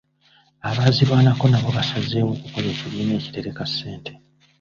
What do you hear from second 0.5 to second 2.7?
Abaazirwanako nabo baasazeewo okukola